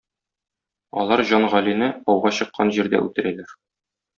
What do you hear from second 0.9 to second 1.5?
Алар Җан